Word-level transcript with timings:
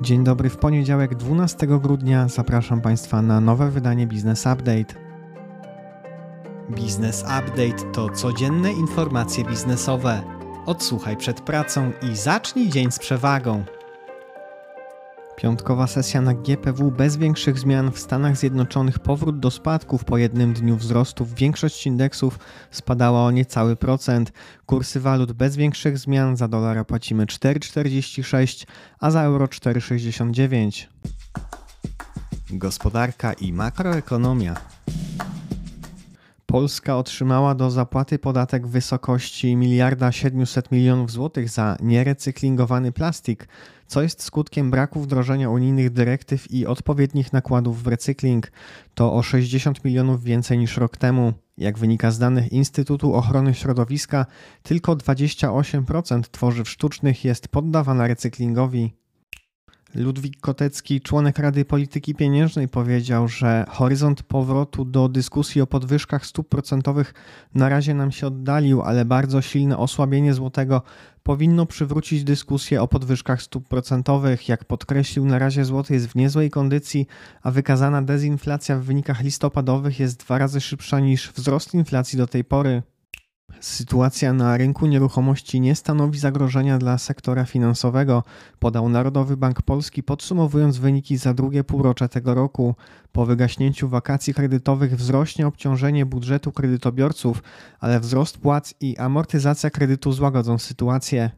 Dzień 0.00 0.24
dobry, 0.24 0.50
w 0.50 0.56
poniedziałek 0.56 1.14
12 1.14 1.66
grudnia 1.66 2.28
zapraszam 2.28 2.80
Państwa 2.80 3.22
na 3.22 3.40
nowe 3.40 3.70
wydanie 3.70 4.06
Business 4.06 4.46
Update. 4.46 4.94
Business 6.68 7.22
Update 7.22 7.92
to 7.92 8.10
codzienne 8.10 8.72
informacje 8.72 9.44
biznesowe. 9.44 10.22
Odsłuchaj 10.66 11.16
przed 11.16 11.40
pracą 11.40 11.92
i 12.02 12.16
zacznij 12.16 12.68
dzień 12.68 12.92
z 12.92 12.98
przewagą. 12.98 13.64
Piątkowa 15.36 15.86
sesja 15.86 16.20
na 16.20 16.34
GPW 16.34 16.90
bez 16.90 17.16
większych 17.16 17.58
zmian 17.58 17.90
w 17.90 17.98
Stanach 17.98 18.36
Zjednoczonych 18.36 18.98
powrót 18.98 19.40
do 19.40 19.50
spadków 19.50 20.04
po 20.04 20.18
jednym 20.18 20.52
dniu 20.52 20.76
wzrostów. 20.76 21.34
Większość 21.34 21.86
indeksów 21.86 22.38
spadała 22.70 23.24
o 23.24 23.30
niecały 23.30 23.76
procent. 23.76 24.32
Kursy 24.66 25.00
walut 25.00 25.32
bez 25.32 25.56
większych 25.56 25.98
zmian. 25.98 26.36
Za 26.36 26.48
dolara 26.48 26.84
płacimy 26.84 27.26
4,46, 27.26 28.66
a 29.00 29.10
za 29.10 29.22
euro 29.22 29.46
4,69. 29.46 30.86
Gospodarka 32.50 33.32
i 33.32 33.52
makroekonomia. 33.52 34.54
Polska 36.54 36.96
otrzymała 36.96 37.54
do 37.54 37.70
zapłaty 37.70 38.18
podatek 38.18 38.66
w 38.66 38.70
wysokości 38.70 39.56
1 39.60 40.12
700 40.12 40.72
milionów 40.72 41.10
złotych 41.10 41.48
za 41.48 41.76
nierecyklingowany 41.82 42.92
plastik, 42.92 43.48
co 43.86 44.02
jest 44.02 44.22
skutkiem 44.22 44.70
braku 44.70 45.00
wdrożenia 45.00 45.50
unijnych 45.50 45.90
dyrektyw 45.90 46.50
i 46.50 46.66
odpowiednich 46.66 47.32
nakładów 47.32 47.82
w 47.82 47.86
recykling. 47.86 48.52
To 48.94 49.14
o 49.14 49.22
60 49.22 49.84
milionów 49.84 50.24
więcej 50.24 50.58
niż 50.58 50.76
rok 50.76 50.96
temu. 50.96 51.32
Jak 51.58 51.78
wynika 51.78 52.10
z 52.10 52.18
danych 52.18 52.52
Instytutu 52.52 53.14
Ochrony 53.14 53.54
Środowiska, 53.54 54.26
tylko 54.62 54.96
28% 54.96 56.22
tworzyw 56.30 56.68
sztucznych 56.68 57.24
jest 57.24 57.48
poddawana 57.48 58.06
recyklingowi. 58.06 59.03
Ludwik 59.94 60.40
Kotecki, 60.40 61.00
członek 61.00 61.38
Rady 61.38 61.64
Polityki 61.64 62.14
Pieniężnej, 62.14 62.68
powiedział, 62.68 63.28
że 63.28 63.64
horyzont 63.68 64.22
powrotu 64.22 64.84
do 64.84 65.08
dyskusji 65.08 65.60
o 65.60 65.66
podwyżkach 65.66 66.26
stóp 66.26 66.48
procentowych 66.48 67.14
na 67.54 67.68
razie 67.68 67.94
nam 67.94 68.12
się 68.12 68.26
oddalił, 68.26 68.82
ale 68.82 69.04
bardzo 69.04 69.42
silne 69.42 69.78
osłabienie 69.78 70.34
złotego 70.34 70.82
powinno 71.22 71.66
przywrócić 71.66 72.24
dyskusję 72.24 72.82
o 72.82 72.88
podwyżkach 72.88 73.42
stóp 73.42 73.68
procentowych. 73.68 74.48
Jak 74.48 74.64
podkreślił, 74.64 75.26
na 75.26 75.38
razie 75.38 75.64
złoty 75.64 75.94
jest 75.94 76.06
w 76.06 76.14
niezłej 76.14 76.50
kondycji, 76.50 77.06
a 77.42 77.50
wykazana 77.50 78.02
dezinflacja 78.02 78.78
w 78.78 78.82
wynikach 78.82 79.20
listopadowych 79.20 80.00
jest 80.00 80.20
dwa 80.20 80.38
razy 80.38 80.60
szybsza 80.60 81.00
niż 81.00 81.32
wzrost 81.32 81.74
inflacji 81.74 82.18
do 82.18 82.26
tej 82.26 82.44
pory. 82.44 82.82
Sytuacja 83.64 84.32
na 84.32 84.56
rynku 84.56 84.86
nieruchomości 84.86 85.60
nie 85.60 85.74
stanowi 85.74 86.18
zagrożenia 86.18 86.78
dla 86.78 86.98
sektora 86.98 87.44
finansowego, 87.44 88.22
podał 88.58 88.88
Narodowy 88.88 89.36
Bank 89.36 89.62
Polski, 89.62 90.02
podsumowując 90.02 90.78
wyniki 90.78 91.16
za 91.16 91.34
drugie 91.34 91.64
półrocze 91.64 92.08
tego 92.08 92.34
roku. 92.34 92.74
Po 93.12 93.26
wygaśnięciu 93.26 93.88
wakacji 93.88 94.34
kredytowych 94.34 94.96
wzrośnie 94.96 95.46
obciążenie 95.46 96.06
budżetu 96.06 96.52
kredytobiorców, 96.52 97.42
ale 97.80 98.00
wzrost 98.00 98.38
płac 98.38 98.74
i 98.80 98.96
amortyzacja 98.98 99.70
kredytu 99.70 100.12
złagodzą 100.12 100.58
sytuację. 100.58 101.30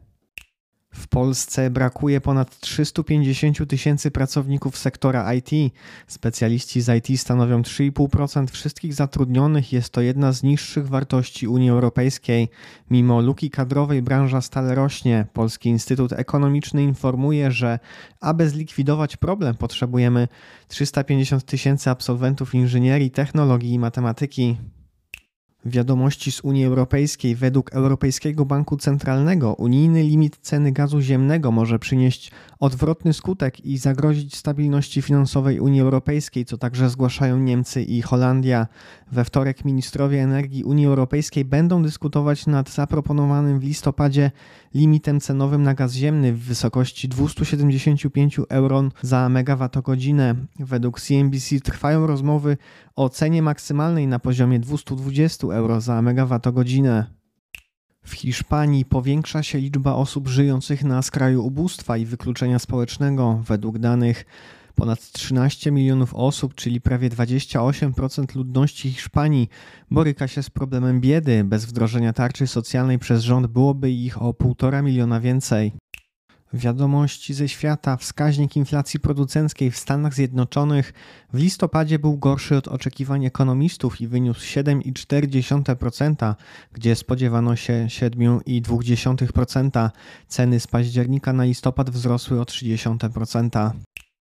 W 0.97 1.07
Polsce 1.07 1.69
brakuje 1.69 2.21
ponad 2.21 2.59
350 2.59 3.69
tysięcy 3.69 4.11
pracowników 4.11 4.77
sektora 4.77 5.33
IT. 5.33 5.73
Specjaliści 6.07 6.81
z 6.81 7.09
IT 7.09 7.19
stanowią 7.19 7.61
3,5% 7.61 8.47
wszystkich 8.51 8.93
zatrudnionych. 8.93 9.73
Jest 9.73 9.89
to 9.89 10.01
jedna 10.01 10.31
z 10.31 10.43
niższych 10.43 10.87
wartości 10.87 11.47
Unii 11.47 11.69
Europejskiej. 11.69 12.49
Mimo 12.91 13.21
luki 13.21 13.49
kadrowej 13.49 14.01
branża 14.01 14.41
stale 14.41 14.75
rośnie. 14.75 15.25
Polski 15.33 15.69
Instytut 15.69 16.13
Ekonomiczny 16.13 16.83
informuje, 16.83 17.51
że 17.51 17.79
aby 18.21 18.49
zlikwidować 18.49 19.17
problem 19.17 19.55
potrzebujemy 19.55 20.27
350 20.67 21.45
tysięcy 21.45 21.89
absolwentów 21.89 22.55
inżynierii, 22.55 23.11
technologii 23.11 23.73
i 23.73 23.79
matematyki. 23.79 24.57
Wiadomości 25.69 26.31
z 26.31 26.41
Unii 26.41 26.65
Europejskiej. 26.65 27.35
Według 27.35 27.73
Europejskiego 27.73 28.45
Banku 28.45 28.77
Centralnego 28.77 29.53
unijny 29.53 30.03
limit 30.03 30.37
ceny 30.41 30.71
gazu 30.71 31.01
ziemnego 31.01 31.51
może 31.51 31.79
przynieść 31.79 32.31
odwrotny 32.59 33.13
skutek 33.13 33.65
i 33.65 33.77
zagrozić 33.77 34.35
stabilności 34.35 35.01
finansowej 35.01 35.59
Unii 35.59 35.81
Europejskiej, 35.81 36.45
co 36.45 36.57
także 36.57 36.89
zgłaszają 36.89 37.39
Niemcy 37.39 37.83
i 37.83 38.01
Holandia. 38.01 38.67
We 39.11 39.23
wtorek 39.23 39.65
ministrowie 39.65 40.23
energii 40.23 40.63
Unii 40.63 40.85
Europejskiej 40.85 41.45
będą 41.45 41.83
dyskutować 41.83 42.47
nad 42.47 42.69
zaproponowanym 42.69 43.59
w 43.59 43.63
listopadzie 43.63 44.31
limitem 44.73 45.19
cenowym 45.19 45.63
na 45.63 45.73
gaz 45.73 45.93
ziemny 45.93 46.33
w 46.33 46.39
wysokości 46.39 47.07
275 47.09 48.39
euro 48.49 48.83
za 49.01 49.29
megawattogodzinę. 49.29 50.35
Według 50.59 51.01
CNBC 51.01 51.59
trwają 51.59 52.07
rozmowy 52.07 52.57
o 52.97 53.09
cenie 53.09 53.41
maksymalnej 53.41 54.07
na 54.07 54.19
poziomie 54.19 54.59
220 54.59 55.47
euro 55.47 55.81
za 55.81 56.01
megawattogodzinę. 56.01 57.05
W 58.05 58.11
Hiszpanii 58.13 58.85
powiększa 58.85 59.43
się 59.43 59.57
liczba 59.57 59.93
osób 59.93 60.27
żyjących 60.27 60.83
na 60.83 61.01
skraju 61.01 61.45
ubóstwa 61.45 61.97
i 61.97 62.05
wykluczenia 62.05 62.59
społecznego. 62.59 63.41
Według 63.47 63.79
danych 63.79 64.25
ponad 64.75 65.11
13 65.11 65.71
milionów 65.71 66.15
osób, 66.15 66.55
czyli 66.55 66.81
prawie 66.81 67.09
28% 67.09 68.35
ludności 68.35 68.91
Hiszpanii, 68.91 69.49
boryka 69.91 70.27
się 70.27 70.43
z 70.43 70.49
problemem 70.49 71.01
biedy. 71.01 71.43
Bez 71.43 71.65
wdrożenia 71.65 72.13
tarczy 72.13 72.47
socjalnej 72.47 72.99
przez 72.99 73.23
rząd 73.23 73.47
byłoby 73.47 73.91
ich 73.91 74.21
o 74.21 74.31
1,5 74.31 74.83
miliona 74.83 75.19
więcej. 75.19 75.71
Wiadomości 76.53 77.33
ze 77.33 77.49
świata. 77.49 77.97
Wskaźnik 77.97 78.55
inflacji 78.55 78.99
producenckiej 78.99 79.71
w 79.71 79.77
Stanach 79.77 80.13
Zjednoczonych 80.13 80.93
w 81.33 81.37
listopadzie 81.37 81.99
był 81.99 82.17
gorszy 82.17 82.57
od 82.57 82.67
oczekiwań 82.67 83.25
ekonomistów 83.25 84.01
i 84.01 84.07
wyniósł 84.07 84.41
7,4%, 84.41 86.35
gdzie 86.73 86.95
spodziewano 86.95 87.55
się 87.55 87.87
7,2%. 87.89 89.89
Ceny 90.27 90.59
z 90.59 90.67
października 90.67 91.33
na 91.33 91.43
listopad 91.43 91.89
wzrosły 91.89 92.41
o 92.41 92.43
0,3%. 92.43 93.71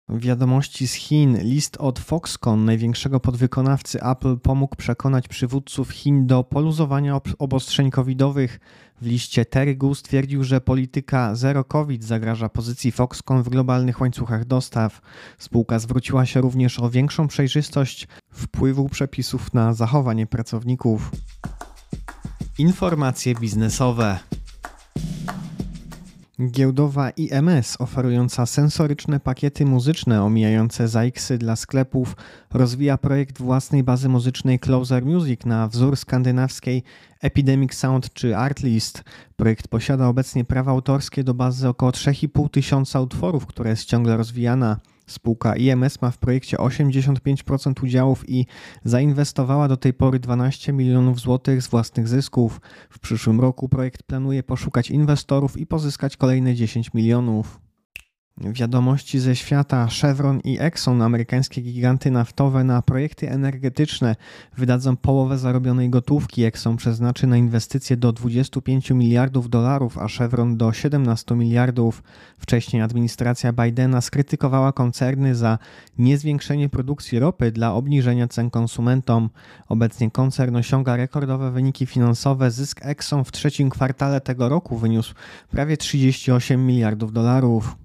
Wiadomości 0.09 0.87
z 0.87 0.93
Chin. 0.93 1.37
List 1.41 1.77
od 1.77 1.99
Foxconn, 1.99 2.65
największego 2.65 3.19
podwykonawcy 3.19 4.03
Apple, 4.03 4.37
pomógł 4.37 4.75
przekonać 4.75 5.27
przywódców 5.27 5.89
Chin 5.89 6.27
do 6.27 6.43
poluzowania 6.43 7.19
obostrzeń 7.39 7.91
covidowych. 7.91 8.59
W 9.01 9.05
liście 9.05 9.45
Tergu 9.45 9.95
stwierdził, 9.95 10.43
że 10.43 10.61
polityka 10.61 11.35
zero 11.35 11.63
COVID 11.63 12.03
zagraża 12.03 12.49
pozycji 12.49 12.91
Foxconn 12.91 13.43
w 13.43 13.49
globalnych 13.49 14.01
łańcuchach 14.01 14.45
dostaw. 14.45 15.01
Spółka 15.37 15.79
zwróciła 15.79 16.25
się 16.25 16.41
również 16.41 16.79
o 16.79 16.89
większą 16.89 17.27
przejrzystość 17.27 18.07
wpływu 18.31 18.89
przepisów 18.89 19.53
na 19.53 19.73
zachowanie 19.73 20.27
pracowników. 20.27 21.11
Informacje 22.57 23.35
biznesowe. 23.35 24.19
Giełdowa 26.41 27.09
IMS, 27.09 27.81
oferująca 27.81 28.45
sensoryczne 28.45 29.19
pakiety 29.19 29.65
muzyczne 29.65 30.23
omijające 30.23 30.87
ZAX-y 30.87 31.37
dla 31.37 31.55
sklepów, 31.55 32.15
rozwija 32.53 32.97
projekt 32.97 33.37
własnej 33.37 33.83
bazy 33.83 34.09
muzycznej 34.09 34.59
Closer 34.59 35.05
Music 35.05 35.45
na 35.45 35.67
wzór 35.67 35.97
skandynawskiej 35.97 36.83
Epidemic 37.21 37.73
Sound 37.73 38.13
czy 38.13 38.37
Artlist. 38.37 39.03
Projekt 39.35 39.67
posiada 39.67 40.07
obecnie 40.07 40.45
prawa 40.45 40.71
autorskie 40.71 41.23
do 41.23 41.33
bazy 41.33 41.67
około 41.67 41.91
3,5 41.91 42.49
tysiąca 42.49 43.01
utworów, 43.01 43.45
która 43.45 43.69
jest 43.69 43.85
ciągle 43.85 44.17
rozwijana. 44.17 44.79
Spółka 45.05 45.55
IMS 45.55 46.01
ma 46.01 46.11
w 46.11 46.17
projekcie 46.17 46.57
85% 46.57 47.83
udziałów 47.83 48.29
i 48.29 48.45
zainwestowała 48.83 49.67
do 49.67 49.77
tej 49.77 49.93
pory 49.93 50.19
12 50.19 50.73
milionów 50.73 51.19
złotych 51.19 51.61
z 51.61 51.67
własnych 51.67 52.07
zysków. 52.07 52.61
W 52.89 52.99
przyszłym 52.99 53.41
roku 53.41 53.69
projekt 53.69 54.03
planuje 54.03 54.43
poszukać 54.43 54.91
inwestorów 54.91 55.57
i 55.57 55.65
pozyskać 55.65 56.17
kolejne 56.17 56.55
10 56.55 56.93
milionów. 56.93 57.59
Wiadomości 58.37 59.19
ze 59.19 59.35
świata 59.35 59.87
Chevron 60.01 60.39
i 60.43 60.57
Exxon, 60.59 61.01
amerykańskie 61.01 61.61
giganty 61.61 62.11
naftowe, 62.11 62.63
na 62.63 62.81
projekty 62.81 63.29
energetyczne 63.29 64.15
wydadzą 64.57 64.97
połowę 64.97 65.37
zarobionej 65.37 65.89
gotówki. 65.89 66.43
Exxon 66.43 66.77
przeznaczy 66.77 67.27
na 67.27 67.37
inwestycje 67.37 67.97
do 67.97 68.11
25 68.11 68.91
miliardów 68.91 69.49
dolarów, 69.49 69.97
a 69.97 70.07
Chevron 70.07 70.57
do 70.57 70.73
17 70.73 71.35
miliardów. 71.35 72.03
Wcześniej 72.37 72.81
administracja 72.81 73.53
Bidena 73.53 74.01
skrytykowała 74.01 74.71
koncerny 74.71 75.35
za 75.35 75.57
niezwiększenie 75.97 76.69
produkcji 76.69 77.19
ropy 77.19 77.51
dla 77.51 77.73
obniżenia 77.73 78.27
cen 78.27 78.49
konsumentom. 78.49 79.29
Obecnie 79.67 80.11
koncern 80.11 80.55
osiąga 80.55 80.95
rekordowe 80.95 81.51
wyniki 81.51 81.85
finansowe. 81.85 82.51
Zysk 82.51 82.85
Exxon 82.85 83.23
w 83.23 83.31
trzecim 83.31 83.69
kwartale 83.69 84.21
tego 84.21 84.49
roku 84.49 84.77
wyniósł 84.77 85.13
prawie 85.51 85.77
38 85.77 86.65
miliardów 86.65 87.13
dolarów. 87.13 87.82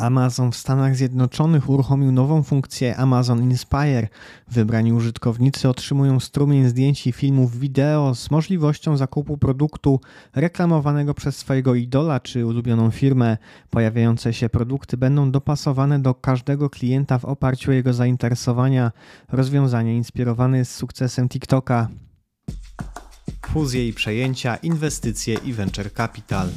Amazon 0.00 0.52
w 0.52 0.56
Stanach 0.56 0.96
Zjednoczonych 0.96 1.68
uruchomił 1.68 2.12
nową 2.12 2.42
funkcję 2.42 2.96
Amazon 2.96 3.42
Inspire. 3.42 4.08
Wybrani 4.48 4.92
użytkownicy 4.92 5.68
otrzymują 5.68 6.20
strumień 6.20 6.68
zdjęć 6.68 7.06
i 7.06 7.12
filmów 7.12 7.58
wideo 7.58 8.14
z 8.14 8.30
możliwością 8.30 8.96
zakupu 8.96 9.38
produktu 9.38 10.00
reklamowanego 10.34 11.14
przez 11.14 11.36
swojego 11.36 11.74
idola 11.74 12.20
czy 12.20 12.46
ulubioną 12.46 12.90
firmę. 12.90 13.36
Pojawiające 13.70 14.32
się 14.32 14.48
produkty 14.48 14.96
będą 14.96 15.30
dopasowane 15.30 15.98
do 15.98 16.14
każdego 16.14 16.70
klienta 16.70 17.18
w 17.18 17.24
oparciu 17.24 17.70
o 17.70 17.74
jego 17.74 17.92
zainteresowania. 17.92 18.92
Rozwiązanie 19.32 19.96
inspirowane 19.96 20.58
jest 20.58 20.74
sukcesem 20.74 21.28
TikToka. 21.28 21.88
Fuzje 23.46 23.88
i 23.88 23.92
przejęcia, 23.92 24.56
inwestycje 24.56 25.34
i 25.44 25.52
venture 25.52 25.92
capital. 25.92 26.48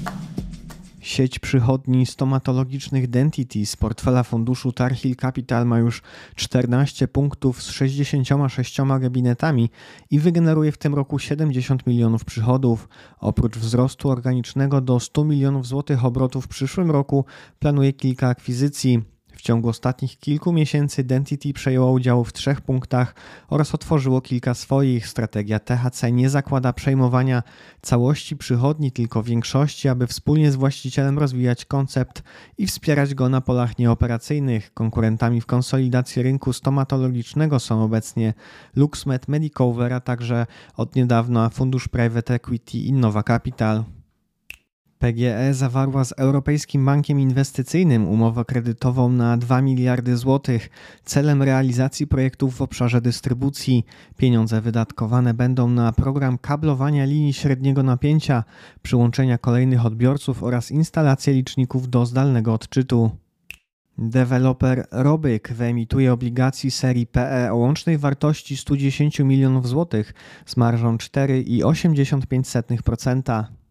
Sieć 1.04 1.40
przychodni 1.40 2.06
stomatologicznych 2.06 3.10
Dentity 3.10 3.66
z 3.66 3.76
portfela 3.76 4.24
funduszu 4.24 4.72
Tarhill 4.72 5.16
Capital 5.16 5.66
ma 5.66 5.80
już 5.80 6.02
14 6.36 7.08
punktów 7.08 7.64
z 7.64 7.70
66 7.70 8.78
gabinetami 9.00 9.70
i 10.12 10.20
wygeneruje 10.20 10.72
w 10.72 10.78
tym 10.78 10.96
roku 10.96 11.20
70 11.20 11.88
milionów 11.88 12.26
przychodów. 12.26 12.90
Oprócz 13.20 13.58
wzrostu 13.58 14.10
organicznego 14.10 14.82
do 14.82 15.00
100 15.00 15.26
milionów 15.26 15.68
złotych 15.68 16.06
obrotów 16.06 16.46
w 16.46 16.48
przyszłym 16.48 16.92
roku 16.92 17.26
planuje 17.60 17.94
kilka 17.94 18.28
akwizycji. 18.28 19.13
Ciągu 19.44 19.70
ostatnich 19.70 20.20
kilku 20.20 20.54
miesięcy 20.54 21.04
Dentity 21.04 21.54
przejęło 21.54 21.92
udział 21.92 22.24
w 22.24 22.34
trzech 22.34 22.62
punktach 22.62 23.16
oraz 23.50 23.76
otworzyło 23.76 24.22
kilka 24.22 24.54
swoich. 24.54 25.08
Strategia 25.08 25.60
THC 25.60 26.12
nie 26.12 26.30
zakłada 26.30 26.74
przejmowania 26.74 27.44
całości 27.82 28.38
przychodni, 28.38 28.92
tylko 28.92 29.24
większości, 29.24 29.90
aby 29.90 30.08
wspólnie 30.08 30.52
z 30.52 30.56
właścicielem 30.56 31.20
rozwijać 31.20 31.66
koncept 31.66 32.24
i 32.58 32.68
wspierać 32.68 33.16
go 33.16 33.30
na 33.30 33.42
polach 33.42 33.78
nieoperacyjnych. 33.78 34.74
Konkurentami 34.74 35.42
w 35.42 35.46
konsolidacji 35.46 36.24
rynku 36.24 36.54
stomatologicznego 36.54 37.60
są 37.60 37.84
obecnie 37.84 38.34
LuxMed 38.76 39.28
Medicover, 39.28 39.94
a 39.94 40.00
także 40.00 40.46
od 40.78 40.96
niedawna 40.96 41.50
fundusz 41.50 41.88
Private 41.88 42.34
Equity 42.34 42.78
Innova 42.78 43.24
Capital. 43.24 43.84
PGE 45.04 45.54
zawarła 45.54 46.04
z 46.04 46.12
Europejskim 46.12 46.86
Bankiem 46.86 47.20
Inwestycyjnym 47.20 48.08
umowę 48.08 48.46
kredytową 48.46 49.10
na 49.10 49.38
2 49.38 49.62
miliardy 49.62 50.18
złotych 50.18 50.70
celem 51.04 51.44
realizacji 51.44 52.08
projektów 52.08 52.56
w 52.56 52.62
obszarze 52.62 53.02
dystrybucji. 53.02 53.86
Pieniądze 54.18 54.62
wydatkowane 54.62 55.34
będą 55.34 55.70
na 55.70 55.92
program 55.92 56.38
kablowania 56.38 57.06
linii 57.06 57.34
średniego 57.34 57.84
napięcia, 57.84 58.44
przyłączenia 58.82 59.38
kolejnych 59.38 59.86
odbiorców 59.86 60.44
oraz 60.44 60.72
instalację 60.72 61.34
liczników 61.34 61.90
do 61.90 62.06
zdalnego 62.06 62.54
odczytu. 62.54 63.12
Deweloper 63.98 64.88
Robyk 64.92 65.54
wyemituje 65.54 66.14
obligacji 66.14 66.72
serii 66.72 67.08
PE 67.08 67.52
o 67.52 67.56
łącznej 67.56 67.98
wartości 67.98 68.58
110 68.58 69.20
milionów 69.20 69.68
złotych 69.68 70.14
z 70.46 70.58
marżą 70.58 70.98
4,85%. 70.98 73.63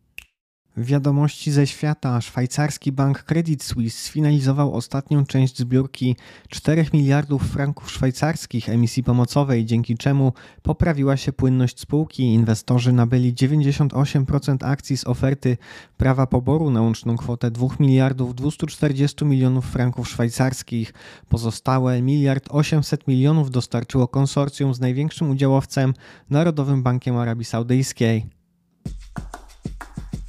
Wiadomości 0.77 1.53
ze 1.53 1.67
świata. 1.67 2.21
Szwajcarski 2.21 2.93
bank 2.93 3.23
Credit 3.23 3.63
Suisse 3.63 3.99
sfinalizował 3.99 4.75
ostatnią 4.75 5.27
część 5.27 5.59
zbiórki 5.59 6.17
4 6.49 6.87
miliardów 6.93 7.43
franków 7.43 7.91
szwajcarskich 7.91 8.69
emisji 8.69 9.03
pomocowej, 9.03 9.65
dzięki 9.65 9.97
czemu 9.97 10.33
poprawiła 10.63 11.17
się 11.17 11.33
płynność 11.33 11.81
spółki. 11.81 12.23
Inwestorzy 12.23 12.93
nabyli 12.93 13.35
98% 13.35 14.57
akcji 14.61 14.97
z 14.97 15.07
oferty 15.07 15.57
prawa 15.97 16.27
poboru 16.27 16.71
na 16.71 16.83
łączną 16.83 17.17
kwotę 17.17 17.51
2 17.51 17.67
miliardów 17.81 18.35
240 18.35 19.25
milionów 19.25 19.67
franków 19.67 20.09
szwajcarskich. 20.09 20.93
Pozostałe 21.29 22.03
miliard 22.03 22.47
800 22.51 23.09
milionów 23.09 23.51
dostarczyło 23.51 24.09
konsorcjum 24.09 24.75
z 24.75 24.81
największym 24.81 25.31
udziałowcem 25.31 25.95
Narodowym 26.31 26.83
Bankiem 26.83 27.17
Arabii 27.17 27.45
Saudyjskiej 27.45 28.42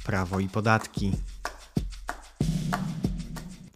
prawo 0.04 0.40
i 0.40 0.48
podatki. 0.48 1.12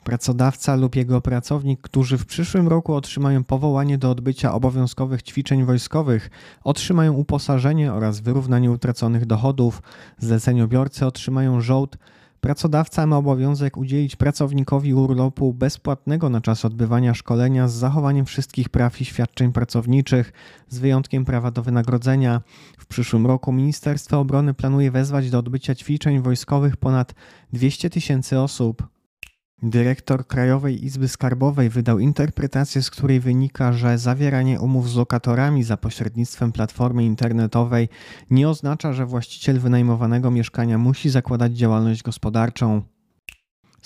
Pracodawca 0.04 0.76
lub 0.76 0.96
jego 0.96 1.20
pracownik, 1.20 1.80
którzy 1.80 2.18
w 2.18 2.26
przyszłym 2.26 2.68
roku 2.68 2.94
otrzymają 2.94 3.44
powołanie 3.44 3.98
do 3.98 4.10
odbycia 4.10 4.52
obowiązkowych 4.52 5.22
ćwiczeń 5.22 5.64
wojskowych, 5.64 6.30
otrzymają 6.64 7.12
uposażenie 7.12 7.92
oraz 7.92 8.20
wyrównanie 8.20 8.70
utraconych 8.70 9.26
dochodów. 9.26 9.82
Zleceniobiorcy 10.18 11.06
otrzymają 11.06 11.60
żołd 11.60 11.96
Pracodawca 12.40 13.06
ma 13.06 13.16
obowiązek 13.16 13.76
udzielić 13.76 14.16
pracownikowi 14.16 14.94
urlopu 14.94 15.54
bezpłatnego 15.54 16.28
na 16.28 16.40
czas 16.40 16.64
odbywania 16.64 17.14
szkolenia 17.14 17.68
z 17.68 17.72
zachowaniem 17.72 18.26
wszystkich 18.26 18.68
praw 18.68 19.00
i 19.00 19.04
świadczeń 19.04 19.52
pracowniczych, 19.52 20.32
z 20.68 20.78
wyjątkiem 20.78 21.24
prawa 21.24 21.50
do 21.50 21.62
wynagrodzenia. 21.62 22.40
W 22.78 22.86
przyszłym 22.86 23.26
roku 23.26 23.52
Ministerstwo 23.52 24.20
Obrony 24.20 24.54
planuje 24.54 24.90
wezwać 24.90 25.30
do 25.30 25.38
odbycia 25.38 25.74
ćwiczeń 25.74 26.20
wojskowych 26.20 26.76
ponad 26.76 27.14
200 27.52 27.90
tysięcy 27.90 28.40
osób. 28.40 28.97
Dyrektor 29.62 30.26
Krajowej 30.26 30.84
Izby 30.84 31.08
Skarbowej 31.08 31.68
wydał 31.68 31.98
interpretację, 31.98 32.82
z 32.82 32.90
której 32.90 33.20
wynika, 33.20 33.72
że 33.72 33.98
zawieranie 33.98 34.60
umów 34.60 34.90
z 34.90 34.96
lokatorami 34.96 35.62
za 35.62 35.76
pośrednictwem 35.76 36.52
platformy 36.52 37.04
internetowej 37.04 37.88
nie 38.30 38.48
oznacza, 38.48 38.92
że 38.92 39.06
właściciel 39.06 39.60
wynajmowanego 39.60 40.30
mieszkania 40.30 40.78
musi 40.78 41.10
zakładać 41.10 41.52
działalność 41.52 42.02
gospodarczą. 42.02 42.82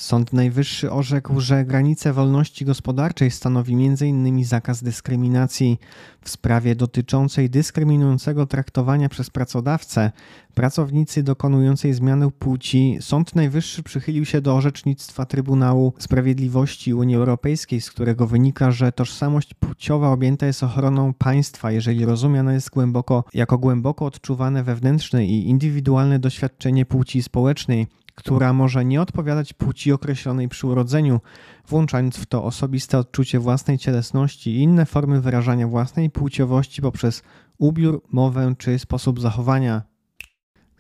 Sąd 0.03 0.33
Najwyższy 0.33 0.93
orzekł, 0.93 1.41
że 1.41 1.65
granice 1.65 2.13
wolności 2.13 2.65
gospodarczej 2.65 3.31
stanowi 3.31 3.75
m.in. 3.75 4.45
zakaz 4.45 4.83
dyskryminacji. 4.83 5.79
W 6.23 6.31
sprawie 6.31 6.75
dotyczącej 6.75 7.51
dyskryminującego 7.51 8.47
traktowania 8.47 9.09
przez 9.09 9.31
pracodawcę 9.31 10.13
pracownicy 10.55 11.23
dokonującej 11.23 11.93
zmiany 11.93 12.31
płci, 12.31 12.99
Sąd 13.01 13.35
Najwyższy 13.35 13.83
przychylił 13.83 14.25
się 14.25 14.41
do 14.41 14.57
orzecznictwa 14.57 15.27
Trybunału 15.27 15.93
Sprawiedliwości 15.99 16.95
Unii 16.95 17.17
Europejskiej, 17.17 17.81
z 17.81 17.91
którego 17.91 18.27
wynika, 18.27 18.71
że 18.71 18.93
tożsamość 18.93 19.55
płciowa 19.55 20.11
objęta 20.11 20.47
jest 20.47 20.63
ochroną 20.63 21.15
państwa, 21.15 21.73
jeżeli 21.73 22.05
rozumiana 22.05 22.53
jest 22.53 22.71
głęboko, 22.71 23.25
jako 23.35 23.59
głęboko 23.59 24.07
odczuwane 24.07 24.65
wewnętrzne 24.65 25.27
i 25.27 25.49
indywidualne 25.49 26.19
doświadczenie 26.19 26.87
płci 26.87 27.23
społecznej 27.23 27.87
która 28.15 28.53
może 28.53 28.85
nie 28.85 29.03
odpowiadać 29.03 29.53
płci 29.53 29.93
określonej 29.93 30.49
przy 30.49 30.67
urodzeniu, 30.67 31.21
włączając 31.69 32.17
w 32.17 32.27
to 32.27 32.45
osobiste 32.45 32.99
odczucie 32.99 33.39
własnej 33.39 33.79
cielesności 33.79 34.51
i 34.51 34.63
inne 34.63 34.87
formy 34.87 35.21
wyrażania 35.21 35.69
własnej 35.69 36.11
płciowości 36.11 36.83
poprzez 36.83 37.23
ubiór, 37.59 38.03
mowę 38.13 38.55
czy 38.59 38.79
sposób 38.79 39.21
zachowania. 39.21 39.92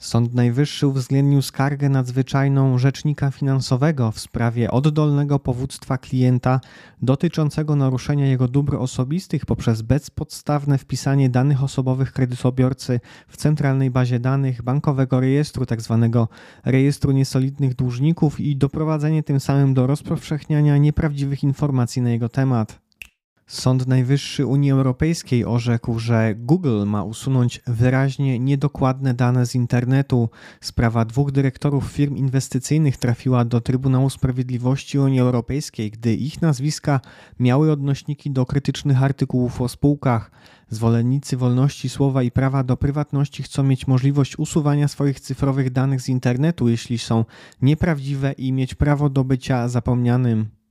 Sąd 0.02 0.34
Najwyższy 0.34 0.86
uwzględnił 0.86 1.42
skargę 1.42 1.88
nadzwyczajną 1.88 2.78
rzecznika 2.78 3.30
finansowego 3.30 4.10
w 4.10 4.20
sprawie 4.20 4.70
oddolnego 4.70 5.38
powództwa 5.38 5.98
klienta 5.98 6.60
dotyczącego 7.02 7.76
naruszenia 7.76 8.26
jego 8.26 8.48
dóbr 8.48 8.76
osobistych 8.76 9.46
poprzez 9.46 9.82
bezpodstawne 9.82 10.78
wpisanie 10.78 11.30
danych 11.30 11.62
osobowych 11.62 12.12
kredytobiorcy 12.12 13.00
w 13.28 13.36
centralnej 13.36 13.90
bazie 13.90 14.20
danych 14.20 14.62
bankowego 14.62 15.20
rejestru, 15.20 15.66
tzw. 15.66 16.08
Tak 16.12 16.28
rejestru 16.72 17.12
niesolidnych 17.12 17.74
dłużników 17.74 18.40
i 18.40 18.56
doprowadzenie 18.56 19.22
tym 19.22 19.40
samym 19.40 19.74
do 19.74 19.86
rozpowszechniania 19.86 20.78
nieprawdziwych 20.78 21.42
informacji 21.42 22.02
na 22.02 22.10
jego 22.10 22.28
temat. 22.28 22.81
Sąd 23.46 23.86
Najwyższy 23.86 24.46
Unii 24.46 24.70
Europejskiej 24.70 25.44
orzekł, 25.44 25.98
że 25.98 26.34
Google 26.34 26.86
ma 26.86 27.04
usunąć 27.04 27.60
wyraźnie 27.66 28.38
niedokładne 28.38 29.14
dane 29.14 29.46
z 29.46 29.54
internetu. 29.54 30.28
Sprawa 30.60 31.04
dwóch 31.04 31.32
dyrektorów 31.32 31.84
firm 31.84 32.16
inwestycyjnych 32.16 32.96
trafiła 32.96 33.44
do 33.44 33.60
Trybunału 33.60 34.10
Sprawiedliwości 34.10 34.98
Unii 34.98 35.20
Europejskiej, 35.20 35.90
gdy 35.90 36.14
ich 36.14 36.42
nazwiska 36.42 37.00
miały 37.40 37.72
odnośniki 37.72 38.30
do 38.30 38.46
krytycznych 38.46 39.02
artykułów 39.02 39.60
o 39.60 39.68
spółkach. 39.68 40.30
Zwolennicy 40.68 41.36
wolności 41.36 41.88
słowa 41.88 42.22
i 42.22 42.30
prawa 42.30 42.64
do 42.64 42.76
prywatności 42.76 43.42
chcą 43.42 43.62
mieć 43.62 43.86
możliwość 43.86 44.38
usuwania 44.38 44.88
swoich 44.88 45.20
cyfrowych 45.20 45.70
danych 45.70 46.00
z 46.00 46.08
internetu, 46.08 46.68
jeśli 46.68 46.98
są 46.98 47.24
nieprawdziwe 47.62 48.32
i 48.32 48.52
mieć 48.52 48.74
prawo 48.74 49.10
do 49.10 49.24
bycia 49.24 49.68
zapomnianym. 49.68 50.61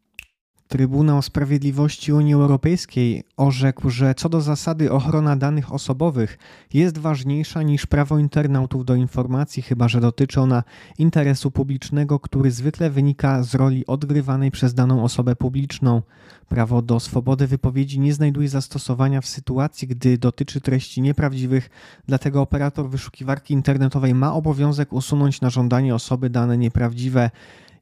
Trybunał 0.72 1.22
Sprawiedliwości 1.22 2.14
Unii 2.14 2.34
Europejskiej 2.34 3.24
orzekł, 3.38 3.90
że 3.90 4.16
co 4.16 4.30
do 4.30 4.42
zasady 4.42 4.92
ochrona 4.92 5.36
danych 5.36 5.74
osobowych 5.74 6.38
jest 6.74 6.98
ważniejsza 6.98 7.62
niż 7.64 7.86
prawo 7.86 8.20
internautów 8.20 8.86
do 8.86 8.96
informacji, 8.96 9.64
chyba 9.64 9.88
że 9.88 10.02
dotyczy 10.02 10.42
ona 10.42 10.64
interesu 10.98 11.52
publicznego, 11.52 12.20
który 12.20 12.52
zwykle 12.52 12.90
wynika 12.90 13.44
z 13.44 13.56
roli 13.56 13.86
odgrywanej 13.88 14.52
przez 14.52 14.74
daną 14.74 15.04
osobę 15.04 15.36
publiczną. 15.36 16.02
Prawo 16.50 16.82
do 16.82 17.00
swobody 17.00 17.48
wypowiedzi 17.48 18.00
nie 18.00 18.14
znajduje 18.14 18.50
zastosowania 18.50 19.22
w 19.22 19.28
sytuacji, 19.28 19.88
gdy 19.88 20.18
dotyczy 20.18 20.62
treści 20.62 21.02
nieprawdziwych, 21.02 21.70
dlatego 22.08 22.42
operator 22.42 22.90
wyszukiwarki 22.90 23.54
internetowej 23.54 24.14
ma 24.16 24.34
obowiązek 24.34 24.94
usunąć 24.94 25.42
na 25.42 25.50
żądanie 25.50 25.96
osoby 25.96 26.30
dane 26.30 26.58
nieprawdziwe, 26.58 27.30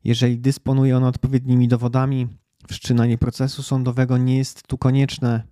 jeżeli 0.03 0.39
dysponuje 0.39 0.98
ona 0.98 1.08
odpowiednimi 1.08 1.67
dowodami. 1.67 2.38
Wszczynanie 2.68 3.18
procesu 3.18 3.63
sądowego 3.63 4.18
nie 4.18 4.38
jest 4.38 4.68
tu 4.68 4.78
konieczne. 4.78 5.44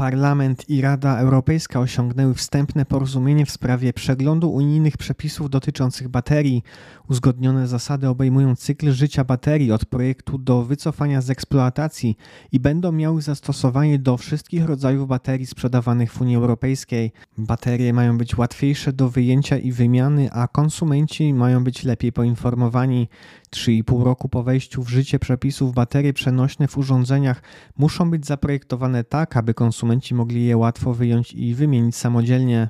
Parlament 0.00 0.70
i 0.70 0.80
Rada 0.80 1.18
Europejska 1.18 1.80
osiągnęły 1.80 2.34
wstępne 2.34 2.84
porozumienie 2.84 3.46
w 3.46 3.50
sprawie 3.50 3.92
przeglądu 3.92 4.50
unijnych 4.50 4.96
przepisów 4.96 5.50
dotyczących 5.50 6.08
baterii. 6.08 6.62
Uzgodnione 7.08 7.68
zasady 7.68 8.08
obejmują 8.08 8.56
cykl 8.56 8.92
życia 8.92 9.24
baterii 9.24 9.72
od 9.72 9.84
projektu 9.84 10.38
do 10.38 10.62
wycofania 10.62 11.20
z 11.20 11.30
eksploatacji 11.30 12.16
i 12.52 12.60
będą 12.60 12.92
miały 12.92 13.22
zastosowanie 13.22 13.98
do 13.98 14.16
wszystkich 14.16 14.64
rodzajów 14.64 15.08
baterii 15.08 15.46
sprzedawanych 15.46 16.12
w 16.12 16.20
Unii 16.20 16.36
Europejskiej. 16.36 17.12
Baterie 17.38 17.92
mają 17.92 18.18
być 18.18 18.38
łatwiejsze 18.38 18.92
do 18.92 19.08
wyjęcia 19.08 19.58
i 19.58 19.72
wymiany, 19.72 20.32
a 20.32 20.48
konsumenci 20.48 21.34
mają 21.34 21.64
być 21.64 21.84
lepiej 21.84 22.12
poinformowani. 22.12 23.08
3,5 23.50 24.04
roku 24.04 24.28
po 24.28 24.42
wejściu 24.42 24.82
w 24.82 24.88
życie 24.88 25.18
przepisów 25.18 25.74
baterie 25.74 26.12
przenośne 26.12 26.68
w 26.68 26.78
urządzeniach 26.78 27.42
muszą 27.76 28.10
być 28.10 28.26
zaprojektowane 28.26 29.04
tak, 29.04 29.36
aby 29.36 29.54
konsumenci 29.54 29.89
mogli 30.12 30.44
je 30.44 30.56
łatwo 30.56 30.94
wyjąć 30.94 31.32
i 31.32 31.54
wymienić 31.54 31.96
samodzielnie. 31.96 32.68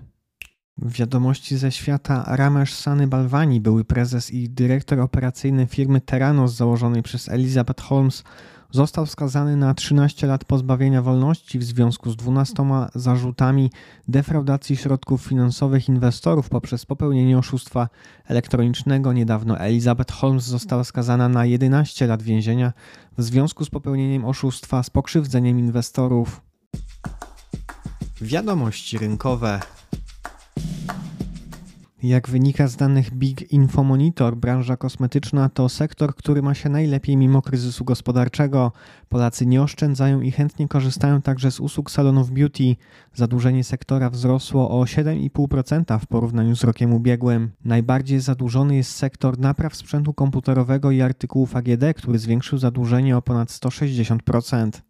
Wiadomości 0.79 1.57
ze 1.57 1.73
świata 1.73 2.25
Ramesh 2.27 2.75
Sany 2.75 3.07
Balwani, 3.07 3.61
były 3.61 3.85
prezes 3.85 4.31
i 4.31 4.49
dyrektor 4.49 5.01
operacyjny 5.01 5.67
firmy 5.67 6.01
Terranos 6.01 6.55
założonej 6.55 7.03
przez 7.03 7.29
Elizabeth 7.29 7.83
Holmes, 7.83 8.25
został 8.71 9.07
skazany 9.07 9.57
na 9.57 9.75
13 9.75 10.27
lat 10.27 10.45
pozbawienia 10.45 11.03
wolności 11.03 11.59
w 11.59 11.65
związku 11.65 12.11
z 12.11 12.17
12 12.17 12.65
zarzutami 12.95 13.71
defraudacji 14.09 14.77
środków 14.77 15.23
finansowych 15.23 15.89
inwestorów 15.89 16.49
poprzez 16.49 16.87
popełnienie 16.87 17.39
oszustwa 17.39 17.89
elektronicznego. 18.27 19.13
Niedawno 19.13 19.59
Elizabeth 19.59 20.13
Holmes 20.13 20.45
została 20.45 20.85
skazana 20.85 21.29
na 21.29 21.47
11 21.47 22.07
lat 22.07 22.23
więzienia 22.23 22.73
w 23.19 23.23
związku 23.23 23.65
z 23.65 23.71
popełnieniem 23.71 24.25
oszustwa 24.25 24.83
z 24.83 24.91
pokrzywdzeniem 24.91 25.59
inwestorów. 25.59 26.50
Wiadomości 28.21 28.99
rynkowe. 28.99 29.61
Jak 32.03 32.29
wynika 32.29 32.69
z 32.69 32.77
danych 32.77 33.15
Big 33.15 33.53
Info 33.53 33.85
Monitor, 33.85 34.37
branża 34.37 34.77
kosmetyczna 34.77 35.49
to 35.49 35.69
sektor, 35.69 36.15
który 36.15 36.43
ma 36.43 36.55
się 36.55 36.69
najlepiej 36.69 37.17
mimo 37.17 37.43
kryzysu 37.43 37.85
gospodarczego. 37.85 38.73
Polacy 39.09 39.47
nie 39.47 39.63
oszczędzają 39.63 40.21
i 40.21 40.31
chętnie 40.31 40.69
korzystają 40.69 41.23
także 41.23 41.51
z 41.51 41.61
usług 41.61 41.91
salonów 41.91 42.31
beauty. 42.31 42.77
Zadłużenie 43.15 43.65
sektora 43.65 44.11
wzrosło 44.11 44.81
o 44.81 44.85
7,5% 44.85 45.99
w 45.99 46.07
porównaniu 46.07 46.57
z 46.57 46.65
rokiem 46.65 46.93
ubiegłym. 46.93 47.51
Najbardziej 47.65 48.21
zadłużony 48.21 48.77
jest 48.77 48.91
sektor 48.91 49.39
napraw 49.39 49.77
sprzętu 49.77 50.15
komputerowego 50.15 50.91
i 50.91 51.01
artykułów 51.01 51.57
AGD, 51.57 51.85
który 51.97 52.19
zwiększył 52.19 52.59
zadłużenie 52.59 53.17
o 53.17 53.23
ponad 53.23 53.49
160%. 53.49 54.90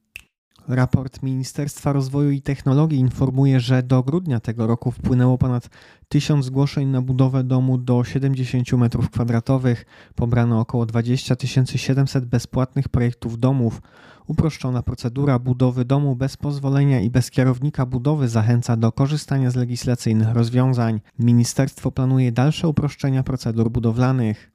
Raport 0.72 1.22
Ministerstwa 1.22 1.92
Rozwoju 1.92 2.30
i 2.30 2.42
Technologii 2.42 2.98
informuje, 2.98 3.60
że 3.60 3.82
do 3.82 4.02
grudnia 4.02 4.40
tego 4.40 4.66
roku 4.66 4.90
wpłynęło 4.90 5.38
ponad 5.38 5.68
1000 6.08 6.44
zgłoszeń 6.44 6.88
na 6.88 7.02
budowę 7.02 7.44
domu 7.44 7.78
do 7.78 8.04
70 8.04 8.68
m2. 8.68 9.76
Pobrano 10.14 10.60
około 10.60 10.86
20 10.86 11.36
700 11.76 12.24
bezpłatnych 12.24 12.88
projektów 12.88 13.38
domów. 13.38 13.82
Uproszczona 14.26 14.82
procedura 14.82 15.38
budowy 15.38 15.84
domu 15.84 16.16
bez 16.16 16.36
pozwolenia 16.36 17.00
i 17.00 17.10
bez 17.10 17.30
kierownika 17.30 17.86
budowy 17.86 18.28
zachęca 18.28 18.76
do 18.76 18.92
korzystania 18.92 19.50
z 19.50 19.56
legislacyjnych 19.56 20.28
rozwiązań. 20.32 21.00
Ministerstwo 21.18 21.90
planuje 21.90 22.32
dalsze 22.32 22.68
uproszczenia 22.68 23.22
procedur 23.22 23.70
budowlanych. 23.70 24.50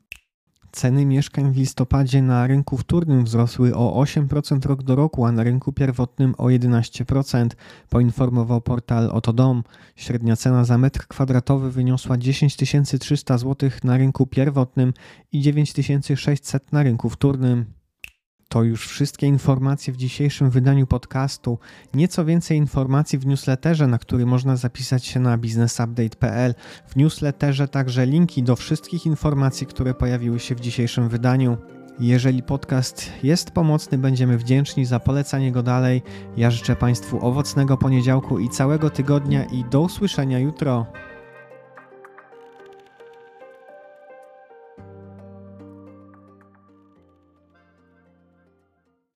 Ceny 0.76 1.06
mieszkań 1.06 1.52
w 1.52 1.58
listopadzie 1.58 2.22
na 2.22 2.48
rynku 2.48 2.78
wtórnym 2.78 3.24
wzrosły 3.24 3.76
o 3.76 4.04
8% 4.04 4.66
rok 4.66 4.84
do 4.84 4.96
roku, 4.96 5.26
a 5.26 5.32
na 5.32 5.44
rynku 5.44 5.74
pierwotnym 5.74 6.36
o 6.38 6.46
11%, 6.46 7.50
poinformował 7.90 8.62
portal 8.62 9.10
Otodom. 9.12 9.64
Średnia 9.96 10.36
cena 10.36 10.66
za 10.66 10.78
metr 10.78 11.08
kwadratowy 11.08 11.72
wyniosła 11.72 12.18
10 12.18 12.58
300 13.00 13.38
zł 13.38 13.70
na 13.84 13.98
rynku 13.98 14.28
pierwotnym 14.28 14.94
i 15.32 15.42
9600 15.42 16.72
na 16.72 16.84
rynku 16.84 17.10
wtórnym. 17.10 17.66
To 18.50 18.64
już 18.64 18.88
wszystkie 18.88 19.28
informacje 19.28 19.94
w 19.94 19.98
dzisiejszym 19.98 20.50
wydaniu 20.50 20.88
podcastu. 20.88 21.60
Nieco 21.94 22.26
więcej 22.26 22.58
informacji 22.58 23.20
w 23.20 23.26
newsletterze, 23.26 23.88
na 23.88 23.98
który 23.98 24.26
można 24.26 24.56
zapisać 24.56 25.06
się 25.06 25.20
na 25.20 25.38
businessupdate.pl. 25.38 26.56
W 26.88 26.96
newsletterze 26.96 27.68
także 27.68 28.06
linki 28.06 28.44
do 28.44 28.56
wszystkich 28.56 29.06
informacji, 29.06 29.68
które 29.68 29.94
pojawiły 29.94 30.40
się 30.40 30.56
w 30.56 30.60
dzisiejszym 30.60 31.10
wydaniu. 31.10 31.58
Jeżeli 32.00 32.44
podcast 32.44 33.12
jest 33.24 33.52
pomocny, 33.52 33.98
będziemy 33.98 34.38
wdzięczni 34.38 34.86
za 34.86 35.00
polecanie 35.00 35.52
go 35.52 35.64
dalej. 35.64 36.02
Ja 36.38 36.52
życzę 36.52 36.76
Państwu 36.76 37.26
owocnego 37.26 37.78
poniedziałku 37.78 38.40
i 38.40 38.50
całego 38.50 38.90
tygodnia 38.90 39.46
i 39.46 39.64
do 39.64 39.82
usłyszenia 39.82 40.40
jutro. 40.40 40.86